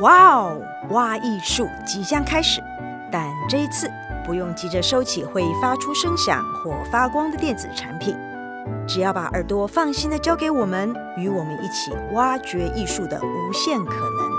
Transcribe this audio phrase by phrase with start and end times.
[0.00, 2.62] 哇哦，挖艺术即将开始，
[3.12, 3.90] 但这一次
[4.24, 8.16] 不用急着收起会发出声响或发光的电子产品，
[8.88, 14.30] 只要把耳朵放心的交给我们，与我们一起挖掘艺术的无限可能。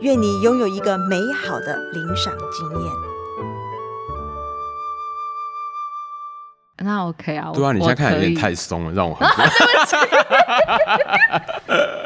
[0.00, 2.92] 愿你拥有一个美好的聆赏经验。
[6.78, 9.26] 那 OK 啊，对啊， 你现在看起来有点太松了，让我很。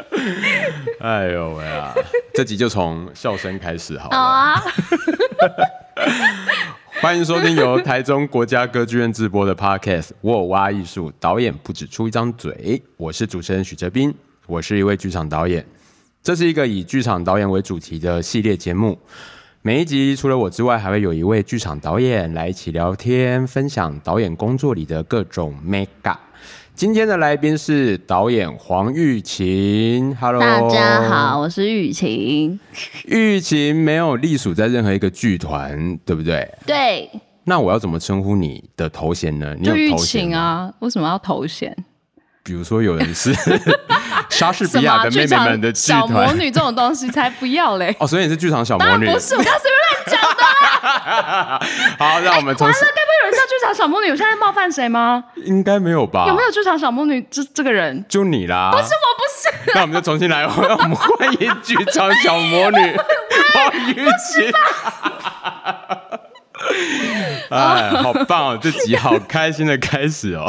[0.99, 1.93] 哎呦喂啊！
[2.33, 4.17] 这集就从笑声开始好了。
[4.17, 4.61] 好啊。
[7.01, 12.81] 欢迎收听由台中国家歌剧院直播的 Podcast《我有挖艺术》，导演不只出一张嘴。
[12.97, 14.13] 我是主持人许哲斌，
[14.45, 15.65] 我是一位剧场导演。
[16.21, 18.99] 这是一个以剧场导演为主题的系列节目。
[19.63, 26.19] 每一集除了我之外，还会有一位剧场导演来一起聊天，分享导演工作里的各种眉角。
[26.81, 32.59] 今天的来宾是导演黄玉琴，Hello，大家好，我是玉琴。
[33.05, 36.51] 玉琴没有隶属在任何一个剧团，对不对？
[36.65, 37.07] 对。
[37.43, 39.55] 那我要怎么称呼你的头衔呢？
[39.59, 41.71] 你有头衔啊，为什么要头衔？
[42.41, 43.31] 比如说有人是
[44.31, 47.95] 莎士比亚的妹妹们的剧团，小魔女这种东西才不要嘞！
[47.99, 49.05] 哦，所以你是剧场小魔女？
[49.05, 50.70] 不是，我刚随便乱讲的。
[51.99, 54.09] 好，让我们从、欸、完了，该不会有人叫剧场小魔女？
[54.09, 55.23] 我现在冒犯谁吗？
[55.45, 56.25] 应该没有吧？
[56.27, 58.03] 有没有剧场小魔女这这个人？
[58.09, 58.71] 就你啦！
[58.71, 59.49] 不是，我不是。
[59.75, 62.77] 那我们就重新来，让我们欢迎剧场小魔女
[63.53, 64.51] 黄雨晴。
[67.49, 68.59] 哎，好棒哦！
[68.61, 70.47] 这集好开心的开始哦。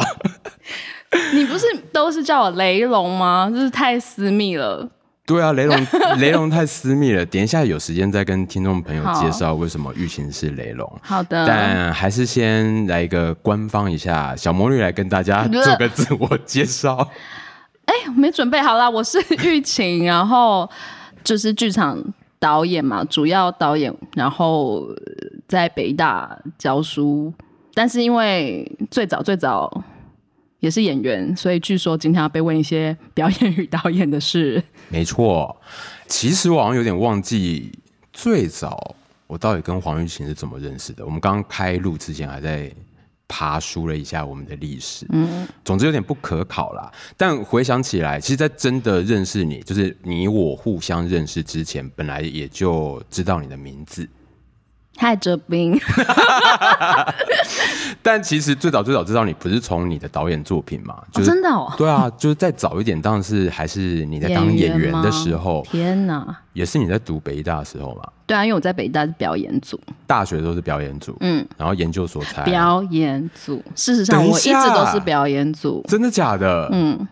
[1.33, 3.49] 你不是都是叫我雷龙吗？
[3.51, 4.87] 就是太私密了。
[5.25, 5.87] 对啊，雷龙，
[6.19, 7.25] 雷龙太私密了。
[7.25, 10.99] 等一下有时间再跟听众朋友介绍为什么玉琴是雷龙。
[11.01, 11.45] 好的。
[11.47, 17.09] 但还是先来一个官方一下，小魔女来跟大家做个自我介绍。
[17.85, 20.69] 哎、欸，没准备好啦，我是玉琴，然后
[21.23, 21.97] 就是剧场
[22.37, 24.85] 导演嘛，主要导演，然后
[25.47, 27.33] 在北大教书，
[27.73, 29.83] 但是因为最早最早。
[30.63, 34.63] 也是演员，所以据说今天要被问一些表演与导演的事。
[34.87, 35.53] 没错，
[36.07, 37.69] 其实我好像有点忘记
[38.13, 38.95] 最早
[39.27, 41.05] 我到底跟黄玉琴是怎么认识的。
[41.05, 42.71] 我们刚开录之前还在
[43.27, 46.89] 爬梳了一下我们的历史，嗯，总之有点不可考啦。
[47.17, 54.07] 但回想起来，其实，在真的认识你，就是你我互相认识之前，本来也就知道你的名字。
[54.95, 55.79] 嗨，哲斌。
[58.01, 61.01] 但其实最早最早知道你不是从你的导演作品嘛？
[61.11, 61.73] 就是、哦，真的哦。
[61.77, 65.65] 对啊，就是再早一点，当然是还是你在当演员的时候。
[65.69, 66.37] 天哪！
[66.53, 68.03] 也是你在读北大的时候嘛？
[68.27, 73.63] 对啊，因为我在北大是表演组，大学都是表演组，嗯，然后研究所才表演组。
[73.75, 75.83] 事实上，我一直都是表演组。
[75.87, 76.69] 真的假的？
[76.71, 77.07] 嗯。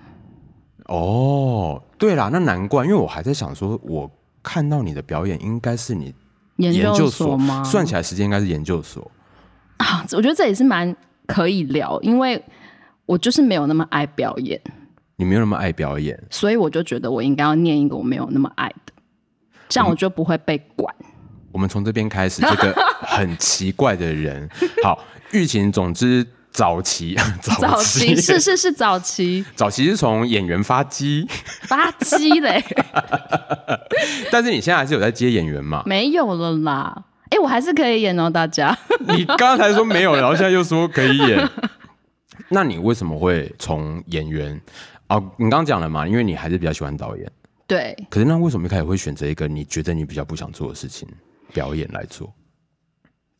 [0.85, 4.09] 哦，对啦，那难怪，因为我还在想说，我
[4.43, 6.13] 看到你的表演应该是你。
[6.61, 7.63] 研究所吗？
[7.63, 9.09] 算起来时间应该是研究所
[9.77, 10.05] 啊。
[10.11, 10.95] 我觉得这也是蛮
[11.25, 12.43] 可以聊，因为
[13.05, 14.61] 我就是没有那么爱表演。
[15.15, 18.93] 你没有那么爱表演，所以我就觉得我应该要念一个我没有那么爱的，
[19.69, 20.93] 这样我就不会被管。
[21.51, 24.49] 我们从这边开始，这个很奇怪的人。
[24.83, 26.27] 好，疫情，总之。
[26.53, 31.25] 早期，早期是是是早期， 早期是从演员发迹，
[31.63, 32.61] 发迹嘞。
[34.29, 35.83] 但是你现在还是有在接演员吗？
[35.85, 36.93] 没有了啦。
[37.29, 38.77] 哎、欸，我还是可以演哦，大家。
[39.07, 41.49] 你刚才说没有，然后现在又说可以演，
[42.49, 44.59] 那你为什么会从演员？
[45.07, 47.31] 哦，你刚刚讲了嘛，因为你还是比较喜欢导演。
[47.65, 47.97] 对。
[48.09, 51.07] 可是那为什么一开始会选择一个你觉得你比较不想做的事情——
[51.53, 52.29] 表演来做？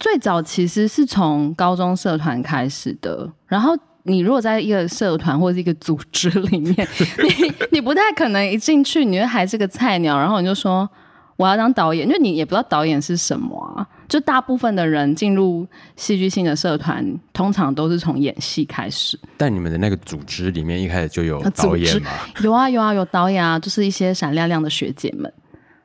[0.01, 6.75] 最早其实是从高中社团开始的，然后你如果在一个社团或者一个组织里面，
[7.23, 10.89] 你你不太可能一进去，你就还是个菜鸟，然后你就说
[11.35, 13.87] 我要当导演，因为你也不知道导演是什么啊。
[14.09, 19.17] 就大部分的人进入戏剧性的社团，通常都是从演戏开始。
[19.37, 22.09] 但你们的那个组织里面一开始就有导演吗？
[22.41, 25.31] 有啊有啊有导演啊，就是一些闪亮亮的学姐们。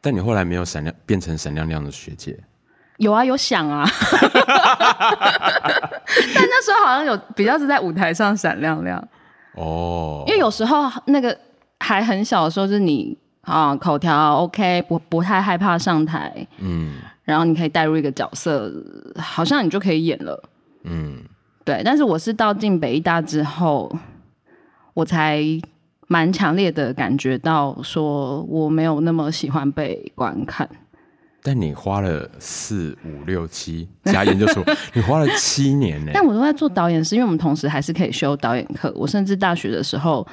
[0.01, 2.37] 但你后来没有闪亮变成闪亮亮的学姐？
[2.99, 3.85] 有啊，有想啊，
[6.35, 9.03] 但那时候好像有比较是在舞台上闪亮亮。
[9.55, 11.37] 哦，因为有时候那个
[11.81, 16.95] 还很小的时候，是你啊口条 OK，不不太害怕上台，嗯，
[17.25, 18.73] 然后你可以带入一个角色，
[19.19, 20.43] 好像你就可以演了，
[20.85, 21.19] 嗯，
[21.65, 21.83] 对。
[21.85, 23.91] 但是我是到进北艺大之后，
[24.95, 25.43] 我才
[26.07, 30.69] 蛮强烈的感觉到说我没有那么喜欢被观看。
[31.43, 36.11] 但你花了四五六七加研究所， 你花了七年呢。
[36.13, 38.93] 但我都在做导演，是因为我们同时还是可以修导演课。
[38.97, 40.27] 我甚至大学的时候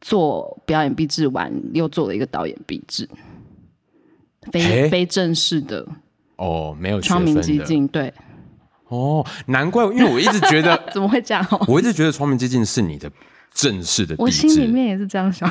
[0.00, 3.08] 做表演毕制完，又做了一个导演毕制。
[4.52, 5.86] 非非正式的
[6.36, 8.12] 哦，没有窗明几净，对。
[8.88, 11.44] 哦，难怪，因为我一直觉得 怎么会这样？
[11.66, 13.10] 我一直觉得窗明几净是你的
[13.54, 15.48] 正式的，我心里面也是这样想。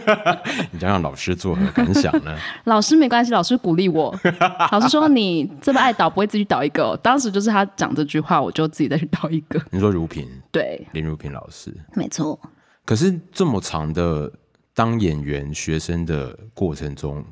[0.72, 2.34] 你想让老师作何感想呢？
[2.64, 4.18] 老师没关系，老师鼓励我。
[4.72, 6.98] 老师说你这么爱导，不会自己导一个哦。
[7.02, 9.60] 当时就是他讲这句话，我就自己再去导一个。
[9.70, 10.26] 你说如萍？
[10.50, 12.40] 对，林如萍老师，没错。
[12.86, 14.32] 可是这么长的
[14.74, 17.22] 当演员学生的过程中，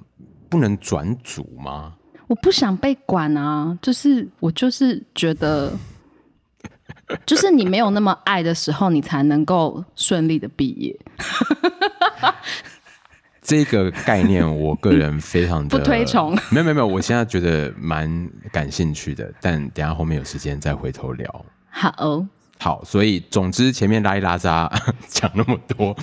[0.50, 1.94] 不能转组吗？
[2.26, 5.72] 我不想被管啊，就是我就是觉得，
[7.26, 10.98] 就是你没有那么爱的时候，你才能够顺利的毕业。
[13.42, 16.32] 这个概念，我个人非常的不推崇。
[16.50, 21.44] 没有没有没有，我现在觉得蛮感兴趣的，但等下后面有时间再回头聊。
[21.68, 22.26] 好哦。
[22.62, 24.70] 好，所以总之前面拉一拉杂
[25.08, 25.96] 讲那么多，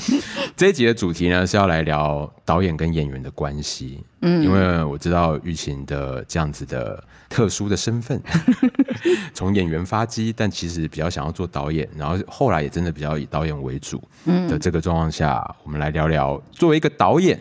[0.57, 4.03] 这一集的主题呢是要来聊导演跟演员的关系。
[4.19, 8.21] 嗯，因为我知道玉琴的这样子的特殊的身份，
[9.33, 17.39] 从演员发迹，但其实比较想要做导演，然后后来也真的比较以导演为主的这个状况下，我们来聊聊作为一个导演，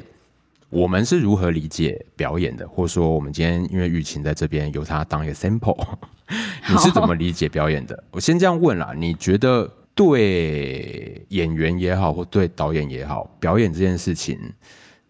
[0.70, 5.82] 我们是如何理解表演的，或者说我们今天因为玉琴在这边，由他当一个 sample。
[6.68, 8.04] 你是怎么理解表演的？
[8.10, 8.92] 我先这样问啦。
[8.94, 14.38] 你觉得对演员也好，或对导演也好，表演这件事情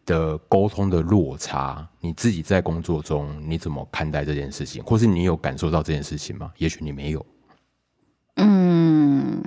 [0.07, 4.81] 的沟通的落差，你自己在工作中你怎么看待这件事情？
[4.85, 6.53] 或是你有感受到这件事情吗？
[6.59, 7.27] 也许你没有。
[8.37, 9.43] 嗯，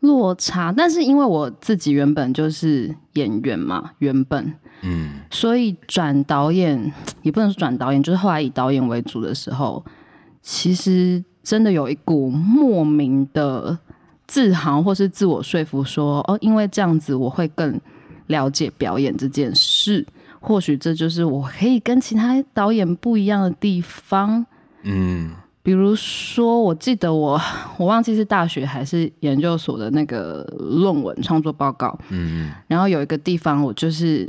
[0.00, 4.52] 落差，但是因为我自己原本就是演员嘛，原本，
[4.82, 6.92] 嗯，所以转导演
[7.22, 9.84] 也不能说转导演，就是后来以导演为主的时候。
[10.42, 13.78] 其实真的有一股莫名的
[14.26, 17.78] 自豪，或是自我说服说，说哦，因为这样子我会更
[18.28, 20.06] 了解表演这件事，
[20.40, 24.46] 或许这就是我可以跟其他导演不一样的地方。
[24.82, 25.32] 嗯，
[25.62, 27.40] 比如说，我记得我
[27.76, 34.28] 我忘记是大学还是研究所的那个论文创作报告，嗯，然后有一个地方我就是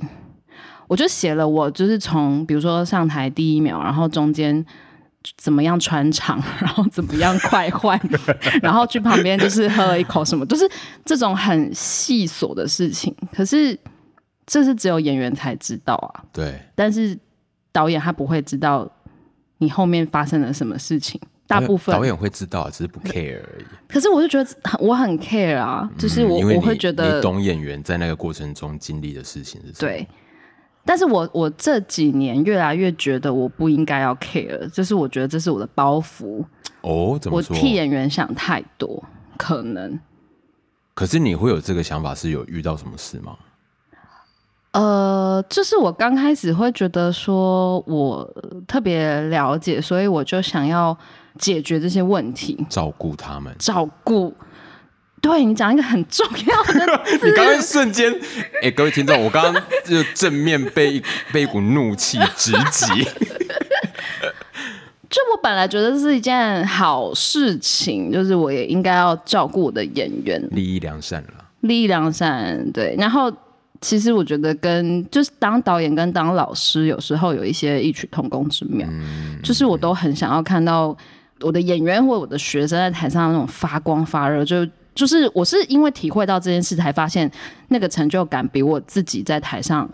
[0.88, 4.66] 我就写了，我就是从比如说上台第一秒，然后中间。
[5.38, 8.00] 怎么样穿场， 然后怎么样快换，
[8.60, 10.68] 然后去旁边就是喝了一口什么，就是
[11.06, 13.16] 这种很细琐的事情。
[13.32, 13.78] 可是
[14.48, 16.26] 这是只有演员才知道啊。
[16.34, 16.60] 对。
[16.74, 17.16] 但是
[17.72, 18.92] 导演他不会知道
[19.62, 21.22] 你后面发生了什么事情。
[21.48, 23.66] 大部分导演会知道，只是不 care 而已。
[23.88, 24.50] 可是我就觉得
[24.80, 29.76] 我很 care 啊，就是我、嗯、我会觉得你懂演员在那个过程中经历的事情是什么。
[29.80, 30.08] 对。
[30.86, 36.44] 但是我我这几年越来越觉得我不应该要 care，就是我觉得这是我的包袱
[36.82, 37.20] 哦。
[37.22, 37.54] 怎么说？
[37.56, 39.04] 我替演员想太多，
[39.38, 40.00] 可能。
[40.94, 43.38] 可是你会有这个想法，是有遇到什么事吗？
[45.32, 48.28] 呃，就是我刚开始会觉得说我
[48.68, 50.98] 特别了解，所以我就想要
[51.40, 54.34] 解决这些问题，照顾他们，照顾。
[55.22, 58.12] 对，你讲一个很重要的， 你刚刚瞬间，
[58.56, 62.88] 哎、欸，各位听众，我刚刚就正面被一被一股怒气直击。
[65.10, 72.72] 就我本来觉得这是一件好事情，就是我也应该要照顾我的演员，利益良善了，利益良善。
[72.72, 73.32] 对，然后
[73.82, 80.96] 其实我觉得跟就是当导演跟当老师有时候有一些异曲同工之妙，嗯、就是我都很想要看到
[81.42, 84.66] 我的演员或我的学生在台上那种发光发热，就。
[84.94, 87.32] 就是我是因为体会到这件事，才发现
[87.70, 89.90] 那个成就感比我自己在台上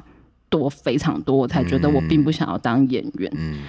[0.49, 3.31] 多非常多，我才觉得我并不想要当演员。
[3.35, 3.59] 嗯，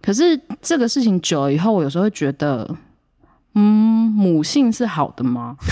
[0.00, 2.74] 可是这个事情久了以后，我有时候会觉得，
[3.54, 5.56] 嗯，母性是好的吗？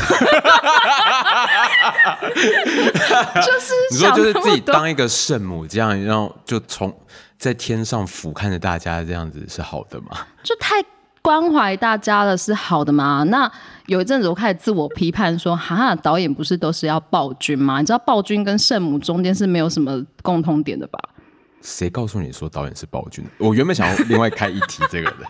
[2.35, 6.93] 就是你说，就是自己当一个圣母这样，然后就从
[7.39, 10.09] 在天上俯瞰着大家这样子是好的吗？
[10.43, 10.77] 就太。
[11.23, 13.25] 关怀大家了是好的吗？
[13.31, 13.51] 那
[13.87, 17.81] 有一阵子我开始自我批判说，哈哈，导演不是都是要暴君吗？
[17.81, 21.01] 你知道暴君跟圣母中间是没有什么共通点的吧？
[21.63, 23.25] 谁告诉你说导演是暴君？
[23.39, 25.27] 我原本想要另外开一题这个的。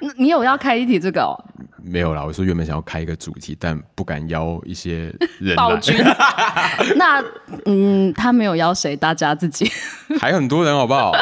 [0.16, 1.34] 你有要开一题这个哦？
[1.82, 5.56] 没有啦，我说原本想要开一个主题，但不敢邀一些人。
[5.56, 5.96] 暴君？
[6.96, 7.22] 那
[7.64, 8.94] 嗯，他没有邀谁？
[8.94, 9.70] 大家自己
[10.20, 11.12] 还很多人，好不好？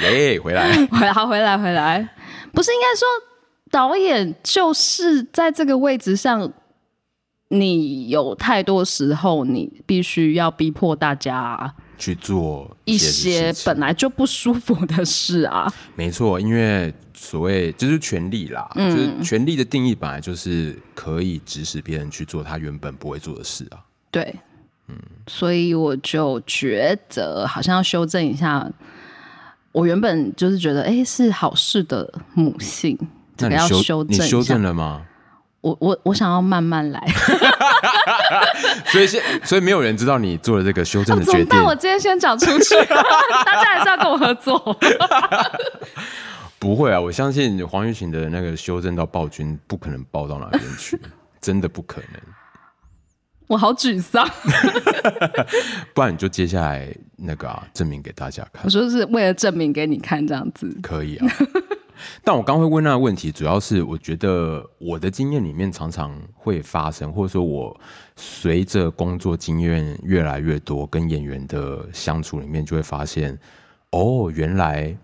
[0.00, 2.08] 耶，回来，回来，回来，回来。
[2.52, 3.06] 不是应该说，
[3.70, 6.52] 导演就是在这个位置上，
[7.48, 15.70] 你有太多时候，你必须要逼迫大家去做一些本来就不舒服的事啊。
[15.96, 23.82] 没错，因为所谓就是权力啦，嗯、就是权力的定义本来就是可以指使别人去做他原本不会做的事啊。
[24.10, 24.34] 对，
[24.86, 28.70] 嗯，所以我就觉得好像要修正一下。
[29.70, 32.98] 我原本就是觉得，哎、欸，是好事的母性，
[33.36, 34.18] 这个要修正。
[34.18, 35.06] 你修正了吗？
[35.60, 37.04] 我我我想要慢慢来，
[38.86, 41.46] 所以现所以没有人知道你做了这个修正的决定。
[41.50, 42.74] 但、哦、我今天先讲出去，
[43.44, 44.58] 大家还是要跟我合作。
[46.60, 51.00] 不会啊，我相信黄玉琴的那个修正到暴君，不可能暴到哪边去，
[51.40, 52.20] 真的不可能。
[53.46, 54.28] 我好沮丧，
[55.94, 58.62] 不然你就接下来那个啊，证明给大家看。
[58.64, 61.26] 我说是为了证明给你看，这样子可以啊。
[62.22, 67.78] 但我刚会问那个问题，主要是我觉得我的经验里面常常会发生，或者说我
[68.16, 73.38] 随着工作经验越来越多，跟演员的相处里面，就会发现，
[73.90, 74.96] 哦，原来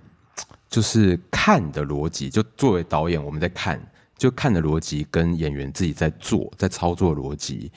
[0.69, 3.81] 就是看的逻辑，就作为导演我们在看，
[4.17, 7.71] 就看的逻辑跟演员自己在做，在操作逻辑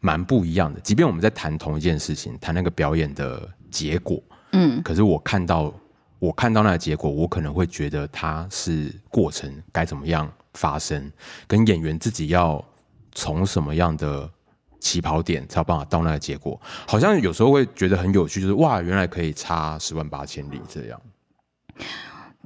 [0.00, 0.80] 蛮不一样的。
[0.80, 5.74] 即便我们在谈同一件事情，谈那个表演的结果，嗯，可是我看到。
[6.22, 11.10] 我看到那个结果，我可能会觉得它是过程该怎么样发生，
[11.48, 12.64] 跟演员自己要
[13.10, 14.30] 从什么样的
[14.78, 21.00] 起跑点才有办法到那个结果，好像有时候会觉得很有趣，就是哇，原来可以差十万八千里这样。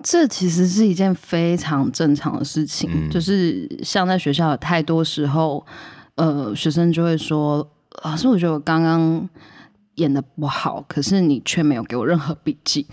[0.03, 5.63] 这其实是一件非常正常的事情，嗯、就是像在学校有太多时候，
[6.15, 7.71] 呃，学生就会说，
[8.05, 9.29] 老师，我觉得我刚刚
[9.97, 12.87] 演的不好，可是你却没有给我任何笔记。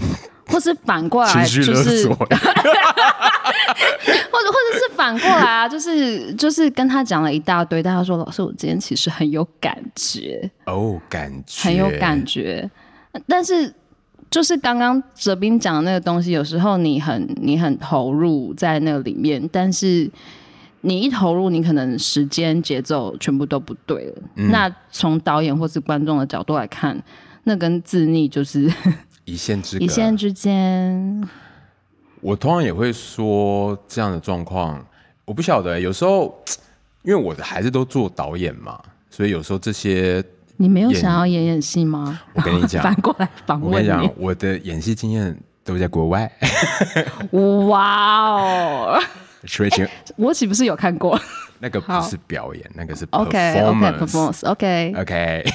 [0.47, 2.35] 或是反过来，就是， 或者
[4.29, 12.69] 或者是反过来啊，就是就是跟他讲了一大堆，但他说：“老师，我今天其实很有感觉哦，感觉很有感觉。”
[13.27, 13.73] 但是
[14.29, 20.09] 就是刚刚哲斌讲的那个东西，有时候你很你很投入在那个里面，但是
[20.81, 24.21] 你一投入，你可能时间节奏全部都不对了。
[24.35, 27.01] 嗯、那从导演或是观众的角度来看，
[27.45, 28.69] 那跟自逆就是。
[29.25, 31.27] 一线之隔，一线之间。
[32.21, 34.85] 我通常也会说这样的状况，
[35.25, 35.81] 我不晓得、欸。
[35.81, 36.41] 有时候，
[37.03, 40.23] 因为我的孩子都做导演嘛，所以有时候这些
[40.57, 42.21] 你没有想要演演戏吗？
[42.33, 43.73] 我跟你讲， 反过来访问你。
[43.73, 46.31] 我跟你讲，我的演戏经验都在国外。
[47.67, 49.01] 哇哦！
[49.45, 49.69] 所以，
[50.15, 51.19] 我岂不是有看过？
[51.59, 54.45] 那个不是表演，那个是 performance。
[54.49, 55.45] OK，OK，OK。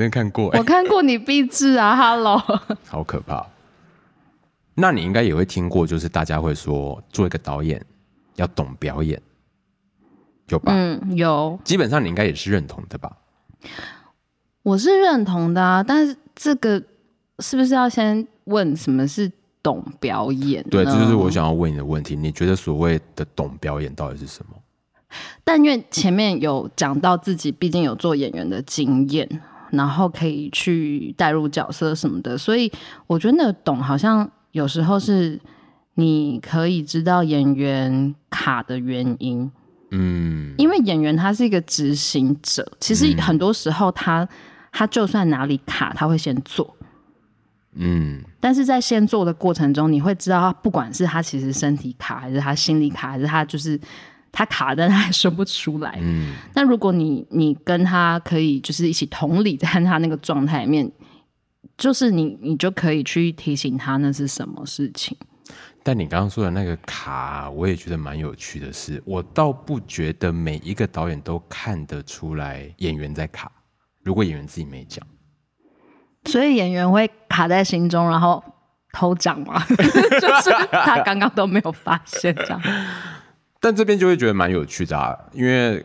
[0.00, 2.42] 真的看过、欸， 我看过你壁纸啊， Hello，
[2.88, 3.46] 好可怕。
[4.74, 7.84] 那你应该也会听过，就是大家会说，做一个导演
[8.36, 9.20] 要懂表演，
[10.48, 10.72] 有吧？
[10.74, 11.58] 嗯，有。
[11.64, 13.14] 基本上你应该也是认同的吧？
[14.62, 16.82] 我是认同的啊，但是这个
[17.40, 19.30] 是不是要先问什么是
[19.62, 20.64] 懂表演？
[20.70, 22.16] 对，这就是我想要问你的问题。
[22.16, 24.56] 你觉得所谓的懂表演到底是什么？
[25.44, 29.28] 但因为前面有讲到自己毕竟有做演员的经验。
[29.72, 32.70] 然后可以去带入角色什么的，所以
[33.06, 35.38] 我觉得那懂好像有时候是
[35.94, 39.50] 你可以知道演员卡的原因，
[39.90, 44.28] 嗯，因为演员他是一个执行者，其实很多时候他
[44.72, 46.76] 他就算哪里卡，他会先做，
[47.74, 53.80] 嗯，但是在先做的过程中，你会知道，不管是他其实身体卡，还是他心理卡，还是他就是。
[54.32, 55.98] 他卡，但他还说不出来。
[56.00, 60.90] 嗯，那如果你你跟他可以就是一起同理，在他那个状态里面，
[61.76, 65.16] 就是你你就可以去提醒他那是什么事情。
[65.82, 73.50] 但你刚刚说的那个卡，我也觉得蛮有趣的是，我倒不觉得每一个导演都看得出来演员在卡。
[74.02, 75.04] 如果演员自己没讲，
[76.26, 78.44] 所以演员会卡在心中，然后
[78.92, 82.60] 偷讲嘛， 就是他刚刚都没有发现这样。
[83.60, 85.84] 但这边就会觉得蛮有趣的啊，因为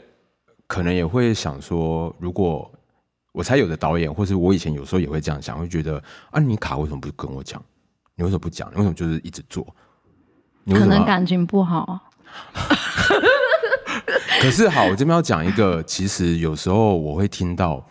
[0.65, 2.71] 可能也会想说，如果
[3.33, 6.01] 我才有的导演，或是我以前有时候也会这样想，会觉得
[6.31, 7.61] 啊，你卡为什么不跟我讲？
[8.15, 8.71] 你为什么不讲？
[8.71, 9.67] 你为什么就是一直做？
[10.67, 11.99] 可能感情不好。
[14.41, 17.85] 可是好，我这边要讲一个，其实有时候我会听到，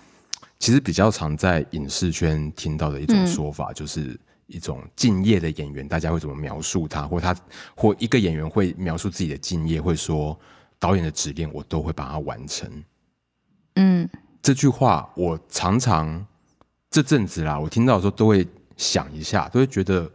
[0.59, 4.19] 其实比较常在影视圈听到的一种说法，就是。
[4.47, 7.07] 一种敬业的演员，大家会怎么描述他？
[7.07, 7.35] 或他
[7.77, 10.39] 或一个演员会描述自己的敬业，会说
[10.79, 12.71] 导演的指令我都会把它完成。
[13.77, 14.09] 嗯，
[14.43, 16.25] 这句话我常常
[16.91, 18.47] 这阵子啦，我听到的时候都会
[18.77, 20.11] 想一下，都会觉得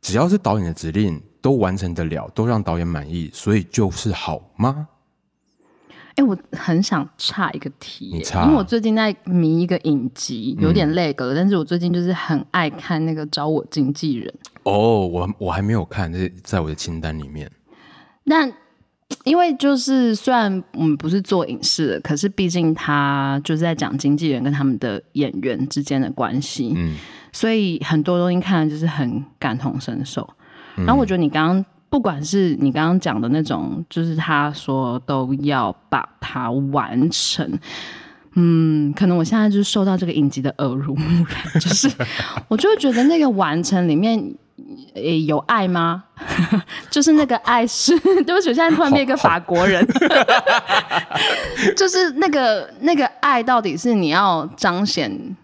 [0.00, 4.88] 只要是导演的指令都完成得了，都让导演满意，所以就是好吗？
[6.16, 14.34] 哎、欸，我很想岔一个题，因为我最近在迷一个影集，有点累了，嗯、但是我最近就是很爱看那个《找我经纪人》。
[14.62, 17.50] 哦，我我还没有看，这在我的清单里面。
[18.24, 18.50] 那
[19.24, 26.96] 因为就是虽然我们不是做影视的，可是毕竟他就是在讲经纪人跟他们的演员之间的关系，嗯，
[27.30, 30.26] 所以很多东西看了就是很感同身受。
[30.76, 31.64] 然后我觉得你刚刚，
[31.96, 37.58] 不管是你刚刚讲的那种，就是他说都要把它完成，
[38.34, 41.90] 嗯，可能我现在就是受到这个影集的耳濡目染，就是
[42.48, 44.22] 我就会觉得那个完成里面，
[44.92, 46.04] 诶，有爱吗？
[46.92, 49.82] 就是那个爱是， 对不起，我现在突然变一个法国人，
[51.74, 55.34] 就是那个那个爱到底是你要彰显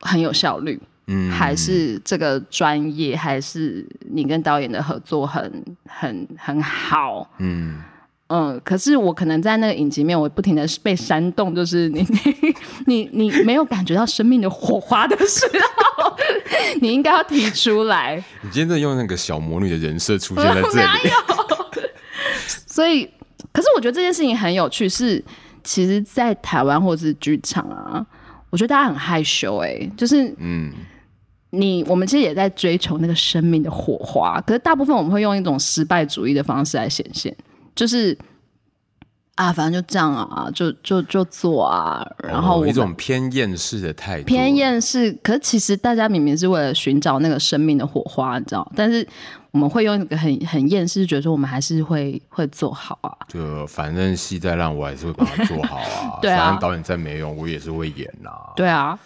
[0.00, 0.78] 很有效率。
[1.06, 7.28] 嗯，还是这个专业，还是你跟导演的合作很很很好。
[7.38, 7.82] 嗯
[8.28, 12.06] 嗯，可是我可能在那个影集里面，我不停的被煽动，就是你
[12.86, 15.44] 你你你没有感觉到生命的火花的时
[15.98, 16.16] 候，
[16.80, 18.16] 你应该要提出来。
[18.40, 21.10] 你今天在用那个小魔女的人设出现在这里，
[22.66, 23.04] 所以，
[23.52, 25.22] 可是我觉得这件事情很有趣，是
[25.62, 28.06] 其实，在台湾或者是剧场啊，
[28.52, 30.70] 我觉得大家很害羞，哎，就是嗯。
[31.54, 37.36] 你我们其实也在追求那个生命的火花，可是大部分我们会用一种失败主义的方式来显现，
[37.74, 38.16] 就是
[39.42, 45.12] 啊，反正就这样啊，就就就做啊，然后、哦、一种偏厌世的态度，偏厌世。
[45.22, 48.70] 可是其实大家明明是为了寻找那个生命的火花，你知道？
[48.76, 49.06] 但是
[49.50, 53.10] 我们会用一个很很厌世，觉得说我们还是会会做好啊。
[53.28, 56.18] 就反正戏再烂，我还是会把它做好啊。
[56.22, 58.52] 对啊，反正导演再没用，我也是会演啊。
[58.54, 58.98] 对啊。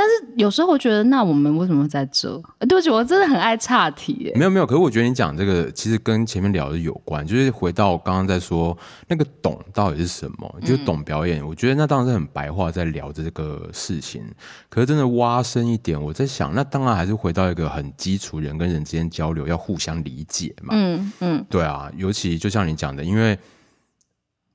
[0.00, 2.40] 但是有时候我觉得，那我们为什么在这？
[2.60, 4.32] 对不起，我真的很爱岔题。
[4.34, 8.74] 没有没有，可是我觉得你讲这个其实跟前面聊的有关，就是回到刚刚在说
[9.08, 11.42] 那个懂到底是什么，就懂表演。
[11.42, 14.24] 嗯、我觉得那当然是很白话在聊这个事情。
[14.70, 20.72] 可是真的挖深一点，我在想，那当然还是回到一个很基础，人跟人之间交流要互相理解嘛。
[20.74, 23.38] 嗯嗯，对啊，尤其就像你讲的，因为。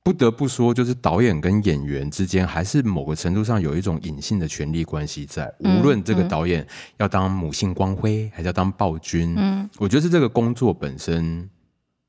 [0.06, 5.52] 不得不说，就是导演跟演员之间，还是某个程度上有一种隐性的权力关系在。
[5.58, 6.64] 无论这个导演
[6.98, 11.50] 要当母性光辉，还是要当暴君，嗯，我觉得是这个工作本身，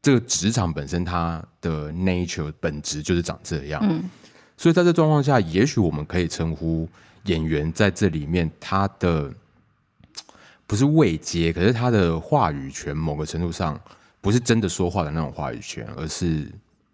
[0.03, 3.81] 这个职场本身，它的 nature 本质就是长这样。
[3.83, 4.07] 嗯，
[4.57, 6.87] 所以在这状况下，也许我们可以称呼
[7.23, 9.33] 演员在这里面，他的
[10.67, 13.81] 不是位阶，可是他的话语权，某个程度上
[14.21, 16.47] 不是真的说话的那种话语权，而是。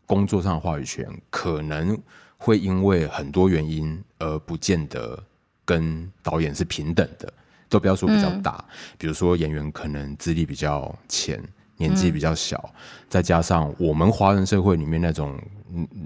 [0.06, 1.98] 工作上的话语权可能
[2.38, 5.22] 会因为很多原因而不见得
[5.66, 7.32] 跟导演是平等的，
[7.70, 11.42] 都不要说比较大，嗯、比如说演员可能资历比较浅，
[11.78, 15.40] 年纪比较小，嗯、再加上我们华人社会里面那种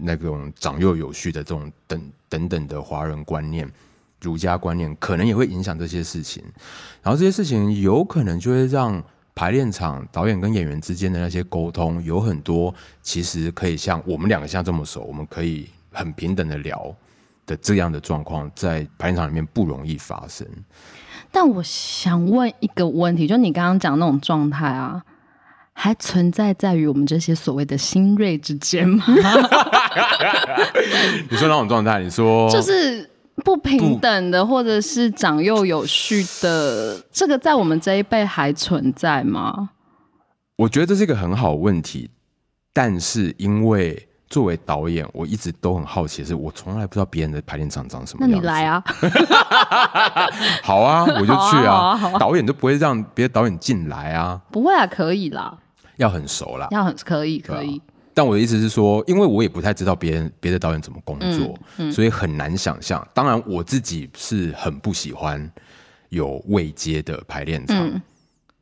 [0.02, 3.70] 那种长幼有序的这种等等等的华人观念、
[4.22, 6.44] 儒家观念，可能也会影响这些事情，
[7.02, 9.04] 然后这些事情有可能就会让。
[9.38, 12.74] 排练场导演跟演员之间的那些沟通有很多，
[13.04, 16.92] 其实可以像我们两个像这么熟，我们可以很平等的聊
[17.46, 20.48] 的这样的状况，在排练场里面不容易发生。
[21.32, 25.04] 但我想问一个问题，就你刚刚讲那种状态啊，
[25.72, 29.06] 还存在在于我们这些所谓的新锐之间吗？
[31.30, 33.08] 你说那种状态，你说就是。
[33.44, 39.70] 不平等的，或者是长幼有序的，这个在我们这一辈还存在吗？
[40.58, 42.10] 我觉得这是一个很好的问题，
[42.74, 48.30] 但是因为作为导演，我一直都很好奇是，我从来不知道别人的排练场长什么样。
[48.30, 48.84] 那你来啊！
[50.64, 51.74] 好啊，我就去啊！
[51.74, 54.42] 啊啊啊导演都不会让别的导演进来啊！
[54.52, 55.56] 不会啊，可以啦，
[55.98, 57.82] 要很熟啦，要很可以，可以。
[58.18, 63.08] 但我的意思是说，因为我也不太知道别人别的导演怎么工作，嗯嗯、所以很难想象。
[63.14, 65.52] 当然，我自己是很不喜欢
[66.10, 67.78] 有未接的排练场。
[67.78, 68.02] 嗯、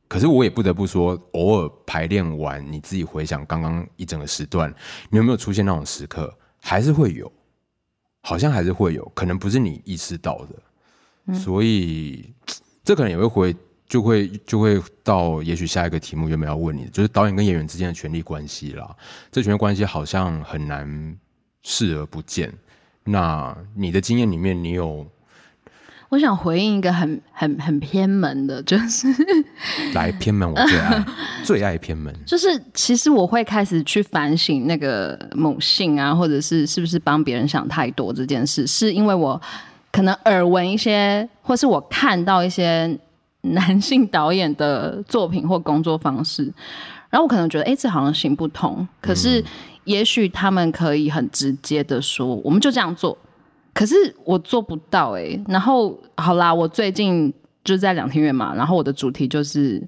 [0.09, 4.69] 可是我也不得不说，偶尔排练完，你自己回想刚刚一整个时段，
[5.09, 6.37] 你有没有出现那种时刻？
[6.59, 7.31] 还是会有，
[8.23, 10.55] 好像还是会有，可能不是你意识到的。
[11.27, 12.29] 嗯、所以
[12.83, 13.55] 这可能也会回。
[13.87, 18.95] 就会就会到，也许下一个题目原本要问你，就是导演跟演员之间的权力关系啦。
[19.31, 21.15] 这权力关系好像很难
[21.61, 22.51] 视而不见。
[23.03, 25.05] 那你的经验里面，你有？
[26.09, 29.07] 我想回应一个很很很偏门的，就是
[29.93, 31.05] 来偏门，我最爱
[31.45, 32.13] 最爱偏门。
[32.25, 39.39] 就是其实我会开始去反省那个母性啊，或者是是不是帮别人想太多这件事，是因为我
[39.91, 42.97] 可能耳闻一些，或是我看到一些。
[43.53, 46.43] 男性导演的作品或工作方式，
[47.09, 48.87] 然后我可能觉得，哎、欸，这好像行不通。
[49.01, 49.43] 可是，
[49.83, 53.17] 也许他们可以很直接的说，我们就这样做。
[53.73, 55.39] 可是我做不到，哎。
[55.47, 59.83] 然后，好啦，我最近就在两天院嘛，然后我的主题就是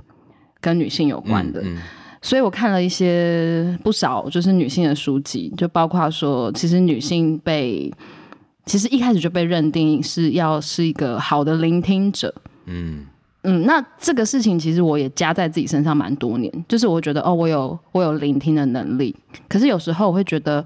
[0.60, 1.82] 跟女性有关的，嗯嗯、
[2.22, 7.91] 所以我看了一些不少就是女性的书籍，就包括说，其实女性被
[8.65, 12.34] 其实一开始就被认定是要是一个好的聆听者，
[12.65, 13.06] 嗯。
[13.50, 19.16] 嗯，那这个事情其实我也加在自己身上蛮多年，就是我觉得哦，我有我有聆听的能力，
[19.48, 20.64] 可是有时候我会觉得，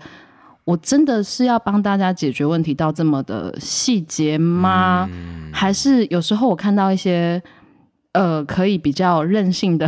[0.63, 5.07] 我真的是要帮大家解决问题到这么的细节吗？
[5.11, 7.39] 嗯、还是有时候我看到一些
[8.13, 9.87] 呃可以比较任性的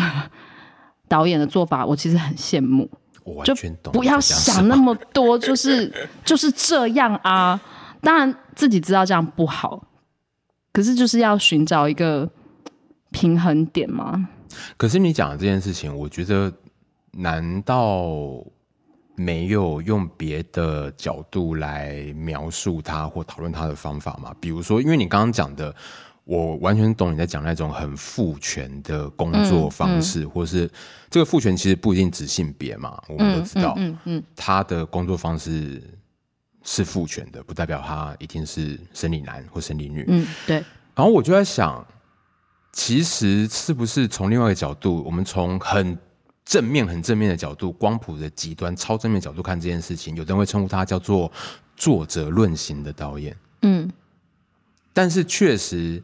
[1.07, 2.87] 导演的做法，我其实很羡慕。
[3.23, 5.91] 我完全不要想那么多，就是
[6.23, 7.59] 就是这样啊。
[8.01, 9.81] 当然自己知道这样不好，
[10.73, 12.29] 可是就是要寻找一个
[13.13, 14.27] 平衡点吗。
[14.75, 16.51] 可是你讲的这件事情，我觉得
[17.11, 18.43] 难道
[19.15, 24.35] 没有用别的角度来描述它或讨论它的方法吗？
[24.41, 25.73] 比如说，因为你刚刚讲的。
[26.25, 30.71] 我完全懂你在讲那种很父权的工作方式，嗯嗯、或是
[31.09, 35.83] 这个父权其实不一定指性别嘛，我们都知道，嗯嗯，嗯嗯他的工作方式
[36.63, 40.63] 是父权的，不代表他一定是生理男或生理女，嗯，对。
[40.95, 41.85] 然后我就在想，
[42.73, 45.97] 其实是不是从另外一个角度，我们从很
[46.43, 51.31] 正面、很正面的角度，光谱的极端、超正面角度看这件事情，有的人会称呼他叫做
[51.77, 53.89] 作者论型的导演，嗯。
[54.91, 56.03] 但是确实，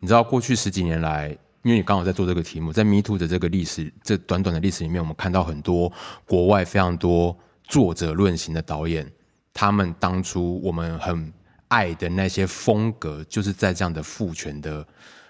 [0.00, 1.28] 你知道过去十几年来，
[1.62, 5.92] 因为你刚好在做这个题目，在 Me Too 的这个历史，这短短的历史里面，我们看到很多
[6.26, 9.10] 国外非常多作者论型的导演，
[9.54, 11.32] 他们当初我们很
[11.68, 14.86] 爱的那些风格，就是在这样的父权的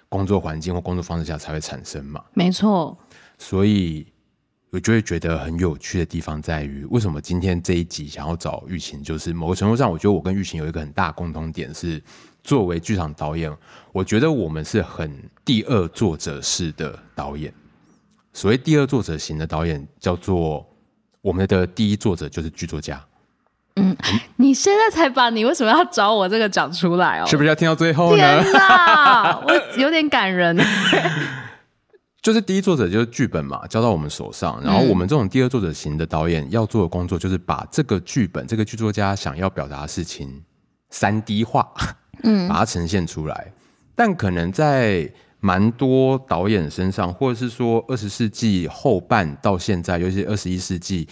[0.09, 2.25] 工作环境或工作方式下才会产生嘛。
[2.35, 2.97] 没错。
[3.38, 4.07] 所以。
[4.71, 9.03] 我就会觉得很有趣的地方在于，为什么今天这一集想要找玉琴？
[9.03, 12.03] 就是某个程度上，我觉得我跟玉琴有一个很大共同点是，
[12.42, 13.51] 作为剧场导演，
[13.92, 15.11] 我觉得我们是很
[15.47, 17.55] 第二作者式的导演。
[18.35, 20.69] 所谓第二作者型的导演，叫做
[21.23, 23.03] 我们的第一作者就是剧作家。
[23.77, 23.97] 嗯，
[24.37, 27.27] 你现在才把你为什么要找我这个讲出来哦？
[27.27, 28.43] 是不是要听到最后呢？
[28.43, 30.57] 天哪，我有点感人。
[32.23, 40.43] 就是第一作者就是剧本嘛，交到我们手上，然后我们这种第二作者型的导演要做的工作，就是把这个剧本、这个剧作家想要表达的事情
[40.91, 41.71] 三 D 化，
[42.25, 43.53] 嗯，把它呈现出来。
[43.95, 45.09] 但可能在
[45.39, 51.07] 蛮多导演身上，或者是说二十世纪后半到现在，尤其是二十一世纪，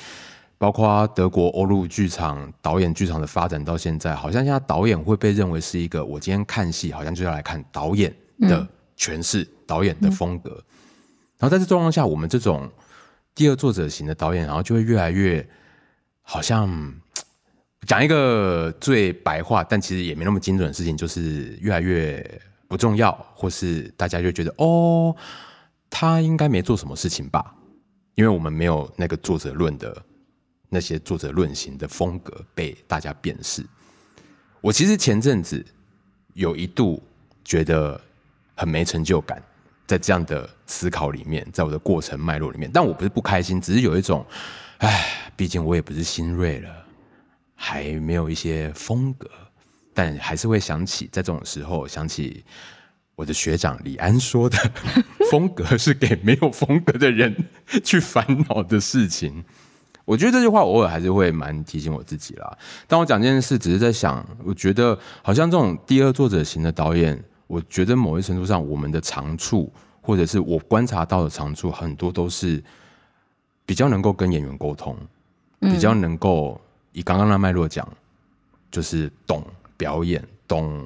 [0.56, 10.50] 包括德国欧陆剧场导演剧场的发展到现在，好像现在导演会被认为是一个，我今天看戏好像就要来看导演的诠释、导演的风格。
[11.38, 12.70] 然后在这状况下，我们这种
[13.34, 15.46] 第二作者型的导演，然后就会越来越
[16.22, 16.94] 好像
[17.86, 25.14] 讲一个最白话，但其实也没那么精准的事情，就是越来越不重要，或是大家就觉得哦，
[25.90, 27.54] 他应该没做什么事情吧？
[28.14, 30.00] 因为我们没有那个作者论的
[30.74, 33.64] 那些作者论行的风格被大家辨识。
[34.60, 35.64] 我其实前阵子
[36.32, 37.02] 有一度
[37.44, 37.98] 觉得
[38.56, 39.42] 很没成就感。
[39.86, 44.24] 在这样的思考里面，在我的过程脉络里面，但我不是不开心，只是有一种，
[44.78, 46.86] 唉，毕竟我也不是新锐了，
[47.54, 49.28] 还没有一些风格，
[49.92, 52.42] 但还是会想起，在这种时候想起
[53.14, 54.56] 我的学长李安说的，
[55.30, 57.36] 风格是给没有风格的人
[57.84, 59.44] 去烦恼的事情。
[60.04, 62.58] 我觉得这句话偶尔还是会蛮提醒我自己啦。
[62.86, 67.22] 当我讲这件事，只是在想，我觉得好像这种第二作者型的导演。
[67.46, 72.60] 我觉得某一程度上，我们的长处，或者是我观察到的长处，很多都是
[73.66, 74.96] 比较能够跟演员沟通，
[75.60, 76.58] 比较能够
[76.92, 77.86] 以刚刚那脉络讲，
[78.70, 79.44] 就是懂
[79.76, 80.82] 表演、懂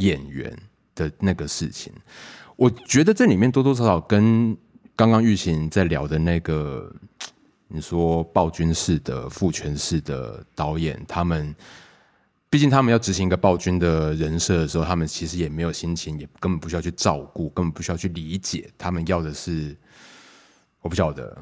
[0.00, 0.54] 演员
[0.96, 1.92] 的那个事情。
[2.56, 4.54] 我觉得这里面多多少少跟
[4.96, 6.92] 刚刚玉琴在聊的那个，
[7.72, 11.54] 你说暴君式的父权式的导演，他们。
[12.52, 18.68] 毕竟他们要执行一个暴君的人设的时候，他们其实也没有心情，也根本不需要去照顾，根本不需要去理解。
[18.76, 19.76] 他们要的是，
[20.82, 21.38] 我不晓得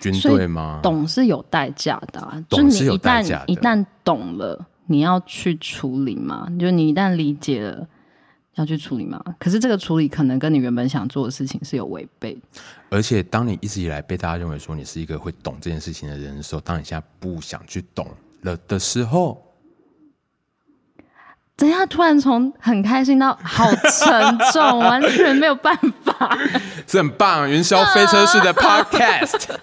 [0.00, 0.80] 军队吗？
[0.82, 3.52] 懂是有代价的，啊，懂是有代价的。
[3.52, 6.48] 一旦懂了，你要去处理嘛？
[6.58, 7.86] 就你一旦理解了，
[8.56, 9.22] 要去处理嘛？
[9.38, 12.36] 可是这个处理可能跟你原本想做的事情是有违背。
[12.90, 18.06] 而且，当你一直以来被大家认为说你是一个会懂这件事情的人的时候，当你现在不想去懂
[18.42, 19.42] 了的时候。
[21.56, 26.36] 等下，突然从很开心到好沉重， 完全没有办法。
[26.86, 29.54] 是很棒，云霄飞车式的 podcast。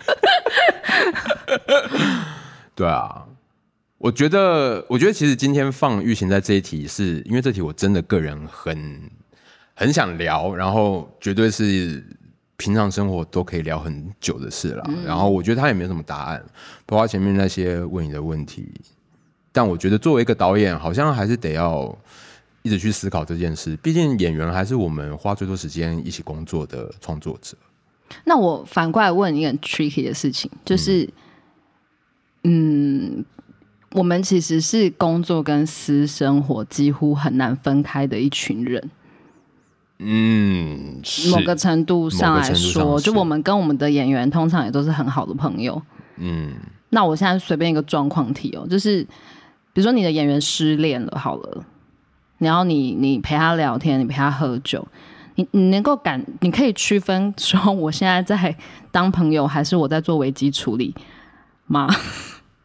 [2.74, 3.24] 对啊，
[4.04, 9.10] 我觉得，我觉得其实今天放玉琴在这一题是，是因为这题我真的个人很
[9.74, 12.06] 很想聊，然后绝对是
[12.58, 14.84] 平常生活都可以聊很久的事了。
[14.90, 16.44] 嗯、然后我觉得他也没什么答案，
[16.86, 18.70] 包括前面那些问你的问题。
[19.54, 21.98] 但我觉得，作为一个导演，好像还是得要
[22.62, 23.74] 一直去思考这件事。
[23.78, 27.56] 毕竟演员还是我们花最多时间一起工作的创作者。
[28.26, 31.08] 那我反过来问一个很 tricky 的事情，就是，
[32.44, 33.26] 嗯，嗯，
[33.94, 38.90] 我们其实是工作跟私生活几乎很难分开的一群人。
[40.00, 41.00] 嗯，
[41.32, 45.82] 某个程度上来说，就我们跟我们的演员通常也都是很好的朋友。
[46.18, 46.54] 嗯，
[46.90, 49.04] 那我现在随便一个状况题哦，就是
[49.72, 51.64] 比如说你的演员失恋了，好了，
[52.40, 54.86] 然后你你陪他聊天，你陪他喝酒，
[55.36, 58.56] 你你能够感，你可以区分说我现在在
[58.92, 60.94] 当朋友，还是我在做危机处理
[61.68, 61.88] 吗？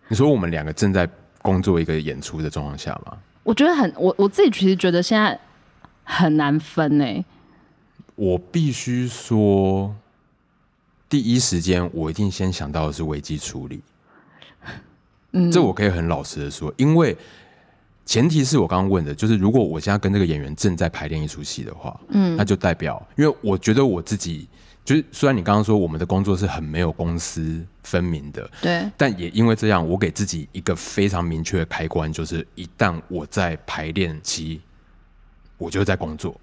[0.08, 1.08] 你说我们两个正在
[1.40, 3.16] 工作一个演出的状况下吗？
[3.42, 5.38] 我觉得很，我我自己其实觉得现在。
[6.10, 7.22] 很难分诶，
[8.14, 9.94] 我必须说，
[11.06, 13.82] 第一时间我一定先想到的是危机处理。
[15.32, 17.14] 嗯，这我可以很老实的说，因为
[18.06, 24.48] 前提是我刚刚问的，就是如果我现在跟这个演员正在排练一出戏的话，嗯，那就代表，因为我觉得我自己，
[24.88, 34.62] 就是虽然你刚刚说我们的工作是很没有公私分明的，对，但也因为这样，我给自己一个非常明确的开关，就是一旦我在排练期。
[35.58, 36.40] 我就在工作，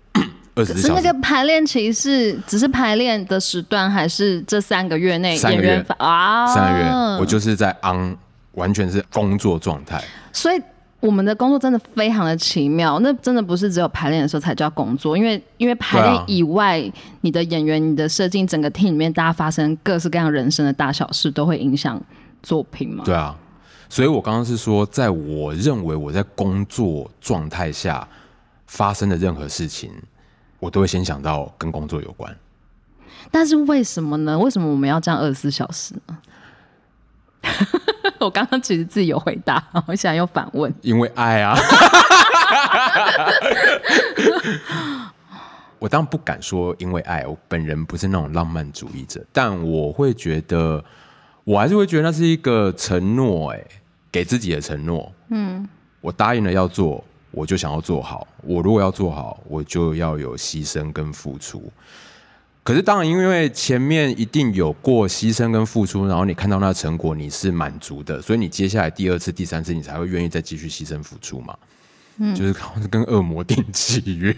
[0.55, 6.45] 那个排练期是只是排练的时段，还是这三个月内演员啊？
[6.53, 6.86] 三个月，
[7.21, 8.17] 我就是在 on，
[8.51, 10.03] 完全是工作状态。
[10.34, 10.62] 所以
[11.06, 22.02] 我们的工作真的非常的奇妙，那真的不是只有排练的时候才叫工作，因为因为排练以外，啊、你的演员、你的设计，整个 team 里面大家发生各式各样人生的大小事，都会影响
[22.41, 23.04] 作品嘛。
[23.06, 23.36] 对啊，
[23.88, 28.08] 所以我刚刚是说，在我认为我在工作状态下。
[28.68, 29.91] 发生的任何事情，
[30.60, 32.36] 我都会先想到跟工作有关。
[33.30, 34.38] 但是为什么呢？
[34.38, 36.18] 为什么我们要这样二十四小时呢？
[38.19, 40.73] 我刚刚其实自己有回答， 我现在又反问。
[40.82, 41.58] 因为爱啊！
[45.80, 50.84] 我当然不敢说因为爱，我本人不是那种浪漫主义者，但我会觉得，
[51.43, 53.63] 我还是会觉得那是一个承诺，哎，
[54.12, 55.12] 给自己的承诺。
[55.30, 55.67] 嗯，
[56.01, 57.04] 我答应了要做。
[57.32, 61.69] 我就想要做好，我如果要做好，我就要有牺牲跟付出。
[62.65, 71.56] 可是当然，因为前面一定有过牺牲跟付出，然后你看到那成果，你是满足的，所以你接下来第二次、第三次，你才会愿意再继续牺牲付出嘛。
[72.17, 72.51] 嗯，就是
[72.89, 74.34] 跟恶魔 订契约。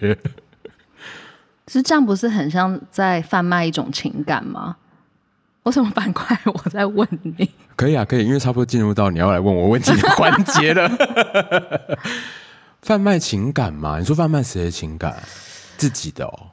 [1.69, 4.75] 是这样，不是很像在贩卖一种情感吗？
[5.63, 7.49] 我什么反过来我在问你？
[7.77, 10.91] 可以啊，可以，因为差不多进入到你要来问我问题的环节了。
[12.83, 13.99] 贩卖情感嘛？
[13.99, 15.23] 你说贩卖谁的情感？
[15.77, 16.51] 自己的哦。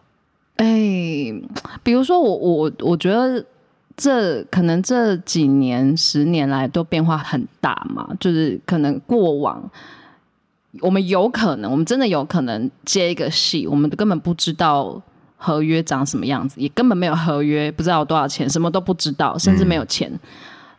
[0.65, 1.43] 哎、欸，
[1.83, 3.45] 比如说我我我觉得
[3.97, 9.71] 这可能这几年十年来都变化很大嘛，就是可能过往
[10.81, 15.01] 我们有可能，我们真的有可能接一个戏，我们根本不知道
[15.37, 20.11] 合约长什么样子，也根本没有合约，不知道多少钱，什么都不知道，甚至没有钱。
[20.11, 20.21] 嗯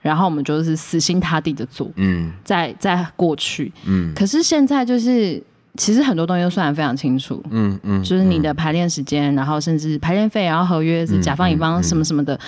[0.06, 5.42] 然后我们就是死心塌地的做，嗯，在在过去，嗯，可是现在就是
[5.78, 12.40] 其实很多东西都算得非常清楚，嗯嗯，嗯就是你的排练时间，嗯、然后甚至排练费，然后合约是甲方乙方什么什么的，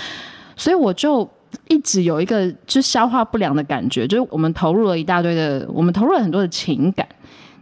[0.56, 1.30] 所以我就
[1.68, 7.08] 一直有一个就消化不良的感觉，就是我们投入了一大堆的，我们投入了很多的情感，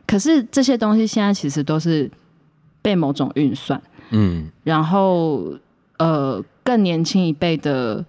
[0.08, 2.10] 可是这些东西现在其实都是
[2.82, 5.54] 被某种运算，嗯，然后
[5.98, 8.06] 呃更年轻一辈的。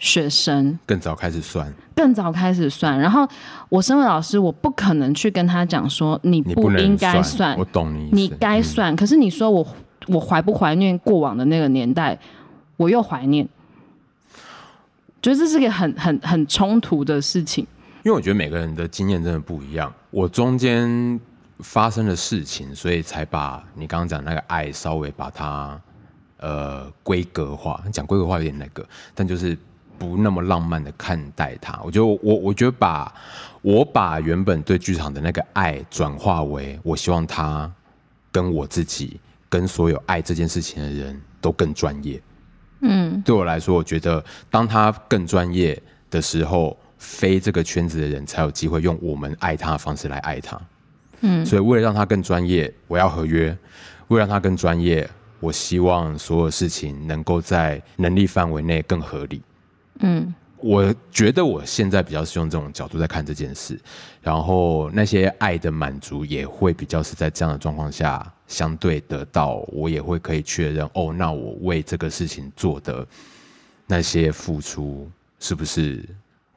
[0.00, 2.98] 学生更早开始算，更早开始算。
[2.98, 3.28] 然后
[3.68, 7.58] 我身为老师，我不可能去跟他讲说你不应该算，算。
[7.58, 8.94] 我懂你，你该算。
[8.94, 9.66] 嗯、可是你说我
[10.06, 12.18] 我怀不怀念过往的那个年代？
[12.78, 13.46] 我又怀念，
[15.20, 17.66] 觉得这是个很很很冲突的事情。
[18.02, 19.92] 因为我觉得每个人的经验真的不一样。
[20.10, 21.20] 我中间
[21.58, 25.78] 发生的事情，所以才把你刚刚讲那个爱稍微把它
[26.38, 27.84] 呃规格化。
[27.92, 28.82] 讲规格化有点那个，
[29.14, 29.54] 但就是。
[30.00, 33.14] 不那么浪漫的看待它，我觉得我我觉得把
[33.60, 37.70] 我把原本对剧场的那个爱转化为，我希望他
[38.32, 42.18] 跟我自己跟所有爱这件事情的人都更专业。
[42.80, 50.58] 嗯，对我来说，我觉得当他更专业的时候，非这个圈子的人才有机会用我们爱他的方式来爱他。
[51.20, 53.54] 嗯，所以为了让他更专业，我要合约；
[54.08, 55.06] 为了让他更专业，
[55.40, 59.42] 我希望所有事情能够在能力范围内更合理。
[60.00, 63.78] 嗯，我觉得我现在比较是用这种角度在看这件事，
[64.20, 73.06] 然后那些爱的满足也会比较是在这样的状况下相对得到，我也会可以确认哦，那我为这个事情做的
[73.86, 76.04] 那些付出是不是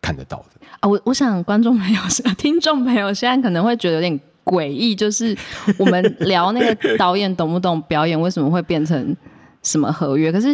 [0.02, 0.90] 看得到的啊？
[0.90, 2.02] 我我想观众朋友、
[2.38, 5.36] 听众朋友现在可能会觉得有点诡异，就是
[5.78, 9.16] 我们聊那个导演懂不懂表演，为什么会变成
[9.62, 10.32] 什么合约？
[10.32, 10.54] 可是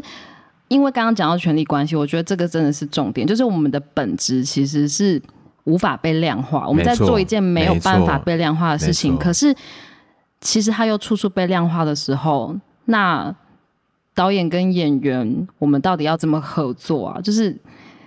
[0.69, 5.21] 因为刚刚讲到权力关系，我觉得这个真的是重点，就是我们的本质其实是
[5.65, 6.65] 无法被量化。
[6.65, 9.53] 我们在做一件没有办法被量化的事情，可是
[10.39, 12.55] 其实它又处处被量化的时候，
[12.85, 13.35] 那
[14.15, 17.19] 导演跟演员，我们到底要怎么合作啊？
[17.21, 17.53] 就是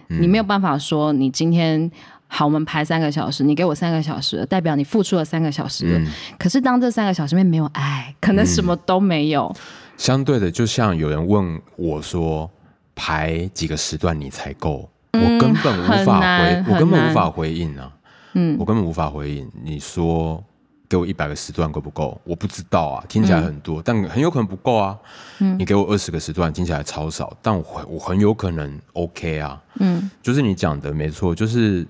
[0.09, 1.90] 你没有办法说你今天。
[2.35, 5.98] 好，我们排三个小时，你给我三个小时，代表你付出了三个小时。
[5.98, 6.07] 嗯、
[6.38, 9.55] 可是当这三个小时里面没有爱，可能什么都没有。
[9.55, 9.61] 嗯、
[9.96, 12.50] 相对的，就像有人问我说，
[12.94, 14.88] 排几个时段你才够？
[15.12, 17.92] 嗯、我根本无法回，我根本无法回应啊。
[18.35, 19.50] 嗯，我根本无法回应。
[19.62, 20.42] 你说
[20.88, 22.20] 给我一百个时段够不够？
[22.24, 24.98] 我不知道啊，听起来很多，嗯、但很有可能不够啊。
[25.40, 29.62] 嗯，你给我二十个时段，听起来超少，但我我很有可能 OK 啊。
[29.81, 31.87] 嗯，就是你讲的没错，就是。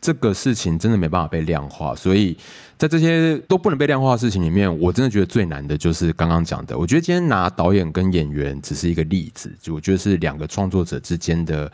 [0.00, 2.36] 这个事情真的没办法被量化，所以
[2.76, 6.78] 在这些都不能被量化的事情里面，我真的觉得最难的就是刚刚讲的。
[6.78, 11.70] 我觉得今天拿导演跟演员只是一个例子，就我觉得是两个创作者之间的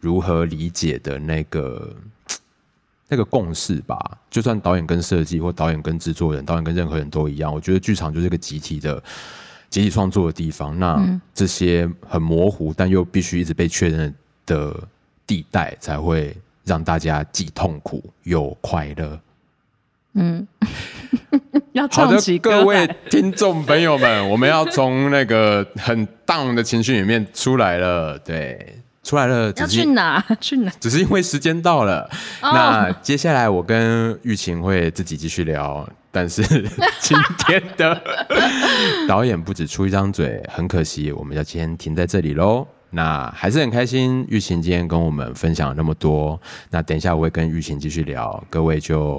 [0.00, 1.94] 如何理解的那个
[3.08, 3.96] 那个共识吧。
[4.28, 9.00] 就算导演跟设计，或导演跟制作人，导演跟任何人都一样，我觉得剧场就是一个集体的
[9.70, 10.76] 集体创作的地方。
[10.76, 11.00] 那
[11.32, 14.12] 这些很模糊但又必须一直被确认
[14.44, 14.76] 的
[15.24, 16.36] 地带才会。
[16.68, 19.18] 让大家既痛苦又快乐。
[20.14, 20.46] 嗯，
[21.72, 28.18] 要好的，各位听众朋友们，我们要从那个很 down 的情绪里面出来了。
[28.18, 29.52] 对，出来了。
[29.56, 30.24] 要去哪？
[30.40, 30.72] 去哪？
[30.80, 32.10] 只是因为时间到了。
[32.40, 32.52] Oh.
[32.52, 36.42] 那接下来我跟玉琴会自己继续聊，但是
[36.98, 38.02] 今天的
[39.06, 42.66] 导演不止出一张嘴，很可惜，我们要先停在这里喽。
[42.90, 46.40] 那还是很开心，玉琴今天跟我们分享了那么多。
[46.70, 49.16] 那等一下我会跟玉琴继续聊，各位就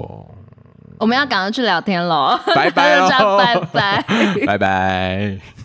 [0.98, 4.04] 我们要赶快去聊天喽，拜拜喽， 拜拜，
[4.46, 5.59] 拜拜。